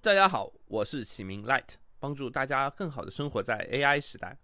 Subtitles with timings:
[0.00, 4.38] 大家好，我是启明 Light，帮助大家更好的生活在 AI 时代。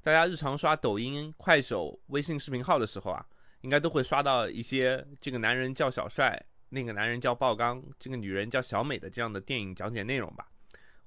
[0.00, 3.26] 大家日常刷抖音、快手、微信视频号的时候啊，
[3.60, 10.48] 应该都会刷到一些这个男人叫小帅，那个男人叫爆刚，这个女人叫小美的这样的电影讲解内容吧。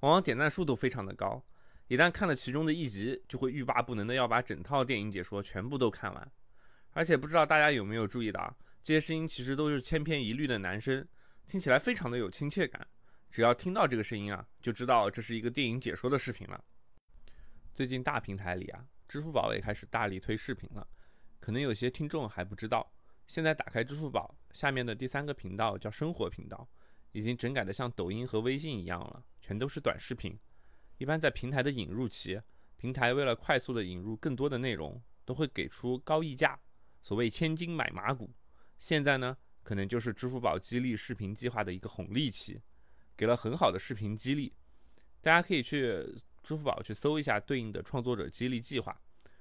[0.00, 1.42] 往往点赞数都非常的高，
[1.88, 6.32] 一旦看了其中的一集，就会欲罢不能的要把整套电影解说全部都看完。
[6.92, 11.04] 而且不知道大家有没有注意到啊，这些声音其实都是千篇一律的男生，
[11.48, 12.86] 听起来非常的有亲切感。
[13.30, 16.64] 只要听到这个声音啊，就知道这是一个电影解说的视频了。
[17.72, 20.86] 最近大平台里啊，支付宝也开始大力推视频了。
[21.38, 22.92] 可能有些听众还不知道，
[23.28, 26.68] 现在打开支付宝下面的第三个频道叫生活频道，
[27.12, 30.36] 已经整改的像抖音和微信一样了，全都是短视频。
[30.98, 32.40] 一般在平台的引入期，
[32.76, 36.58] 平台为了快速的引入更多的内容，都会给出高溢价，
[37.00, 38.34] 所谓千金买马股。
[38.80, 42.60] 现在呢，可能就是支付宝激励视频计划的一个红利期。
[43.20, 44.50] 给了很好的视频激励，
[45.20, 45.78] 大家可以去
[46.42, 48.98] 支付宝去搜一下对应的创作者激励计划，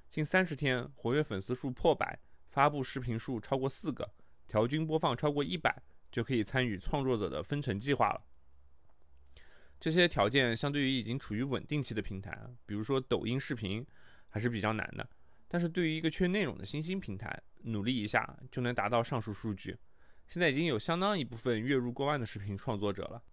[0.10, 2.20] 近三十天活跃粉丝数破百，
[2.50, 4.14] 发布视频数超过四个，
[4.50, 8.22] 调均播放超过一百，就可以参与创作者的分成计划了。
[9.80, 13.88] 这些条件相对于已经处于稳定期的平台，比如说抖音视频，
[14.28, 15.10] 还是比较难的。
[15.48, 19.78] 但是对于一个缺内容的新兴平台，努力一下就能达到上述数据。
[20.28, 23.24] 现在已经有相当一部分月入过万的视频创作者了。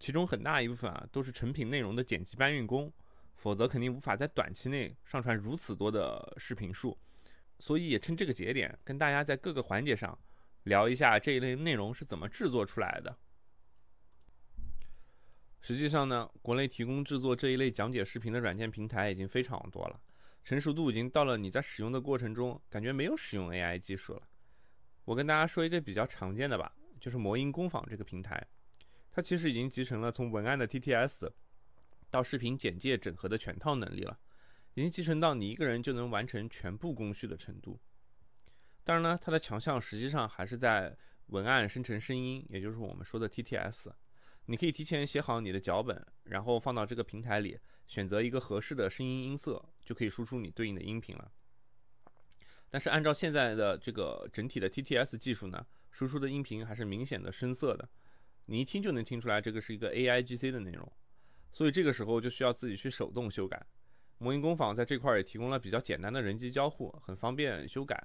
[0.00, 2.92] 其中很大一部分啊都是成品内容的剪辑搬运工，
[3.36, 6.98] 否则肯定无法在短期内上传如此多的视频数。
[7.58, 10.18] 所以也趁这个节点，跟大家在各个环节上
[10.62, 13.14] 聊一下这一类内容是怎么制作出来的。
[15.60, 20.00] 实际上呢，国内提供制作这一类讲解视频的软件平台已经非常多了，
[20.42, 24.22] 成熟度已经到了你在使用的过程中感觉没有使用 AI 技术了。
[25.04, 28.42] 我跟大家说一个比较常见的吧，就是魔音工坊这个平台。
[29.20, 31.30] 它其实已经集成了从文案的 TTS
[32.10, 34.18] 到视频简介整合的全套能力了，
[34.72, 37.78] 已经集成到你一个人就能完成全部工序的程度。
[38.82, 40.96] 当然呢，它的强项实际上还是在
[41.26, 43.92] 文案生成声音，也就是我们说的 TTS。
[44.46, 51.30] 你可以提前写好你的脚本，然后放到这个平台里，选择一个合适的声音音色，就可以输出你对应的音频了。
[52.70, 57.86] 但是按照现在的这个整体的 TTS 技术呢，输出的音频还是明显的深色的。
[58.50, 60.92] 你一听就能听出来，这个是一个 AI GC 的内容，
[61.52, 63.64] 所以这个时候就需要自己去手动修改。
[64.18, 68.04] 魔音工坊在这块也提供了比较简单的人机交互，很方便修改。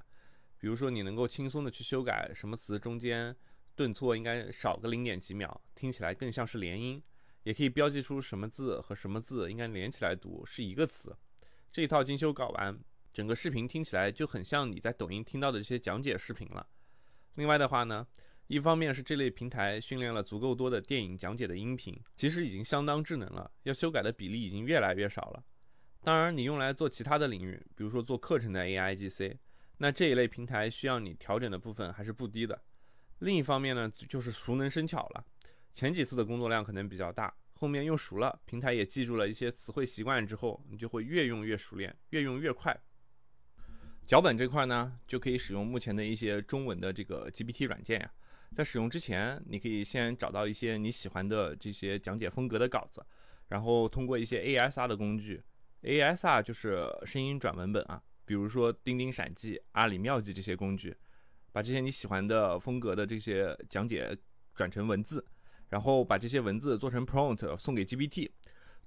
[0.59, 3.35] 比如说，你能够轻松的去修改什么词中间
[3.73, 7.01] 顿挫应该少个零点几秒，听起来更像是连音，
[7.41, 11.17] 也可以标记出什么字和什么字应该连起来读是一个词。
[11.71, 12.79] 这一套精修搞完，
[13.11, 16.67] 整个视频听起来就很像你在抖音听到的这些讲解视频了。
[17.33, 18.05] 另外的话呢。
[18.47, 25.43] 一方面是这类平台训练了足够多的电影讲解的音频，其实已经相当智能了，要修改的比例已经越来越少了。
[26.03, 29.35] 当然，你用来做其他的领域，比如说做课程的 AI GC，
[29.79, 32.61] 那这一类平台需要你调整的部分还是不低的。
[33.19, 35.25] 另一方面呢，就是熟能生巧了，
[35.73, 42.79] 前几次的工作量可能比较大，后面用熟了，平台也记住了一些词汇习惯之后，你就会越用越熟练，越用越快。
[44.05, 48.11] 脚本这块呢，就可以使用目前的一些中文的这个 GPT 软件呀。
[48.53, 53.05] 在使用之前，你可以先找到一些你喜欢的这些讲解风格的稿子，
[53.49, 55.43] 然后通过一些 ASR 的工具
[55.83, 60.95] ，ASR 就是声音转文本啊，比如说钉钉闪记、阿里妙记这些工具，
[61.51, 64.17] 把这些你喜欢的风格的这些讲解
[64.53, 65.25] 转成文字，
[65.69, 68.31] 然后把这些文字做成 prompt 送给 GPT，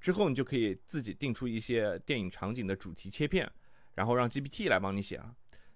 [0.01, 3.51] 之后你就可以自己定出一些电影场景的主题切片，
[3.95, 5.35] 然后让 GPT 来帮你写了。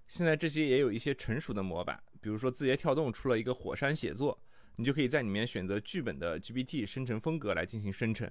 [0.09, 2.03] 现在这些也有一些成熟的模板。
[2.23, 4.41] 比如说，字节跳动出了一个火山写作，
[4.77, 8.31] 你就可以在里面选择剧本的 GPT 生成风格来进行生成。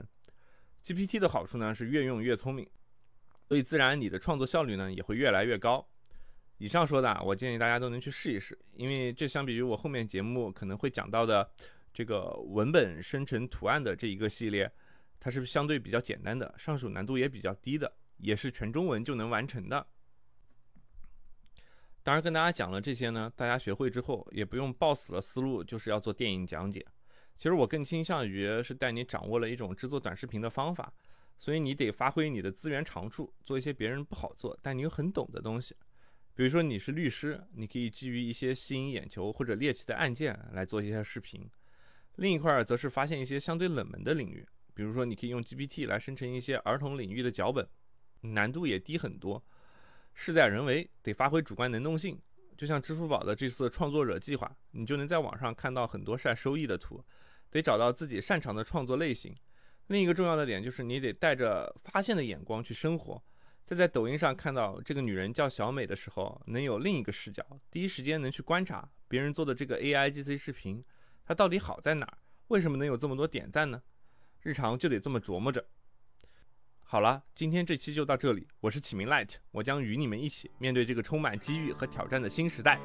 [0.84, 2.68] GPT 的好处呢是越用越聪明，
[3.47, 5.85] 所以自然你的创作效率呢也会越来越高。
[6.57, 11.47] 以上说的，我建议大家都能去试一试，因为这相比于我后面节目可能会讲到的
[11.93, 14.72] 这个文本生成图案的这一个系列，
[15.20, 19.85] 它是相对比较简单的，上手难度也比较低的，也是全中文就能完成的。
[22.03, 26.86] 当然，跟大家讲了这些呢，大家学会之后也不用抱死了思路，就是要做电影讲解。
[27.38, 30.92] 其实我更倾向于是带你掌握了一种制作短视频的方法，
[31.38, 35.76] 所以你得发挥你的资源长处，做一些别人不好做但你又很懂的东西。
[36.34, 41.42] 比如说你是律师，你可以基于一些吸引眼球或者猎奇的案件来做一些视频；
[42.16, 47.68] 另一块则是发现一些相对冷门的领域，比如说你可以用 GPT 来生成一些儿童领域的脚本，
[48.22, 49.44] 难度也低很多。
[50.13, 52.19] 事在人为，得发挥主观能动性。
[52.58, 57.03] 就像支付宝的这次创作者计划，你就能在网上看到很多晒收益的图。
[57.49, 59.35] 得找到自己擅长的创作类型，
[59.87, 63.22] 另一个重要的点就是你得带着发现的眼光去生活。
[63.66, 70.84] 在在抖音上看到这个女人叫小美的时候，能有另一个视角，第一时间能去观察别人做的这个 A I G C 视频，
[71.25, 72.17] 它到底好在哪儿？
[72.47, 73.81] 为什么能有这么多点赞呢？
[74.41, 75.66] 日常就得这么琢磨着。
[76.91, 82.82] 好了，今天这期就到这里，我是启明 Light，我将与你们一起面对这个充满机遇和挑战的新时代。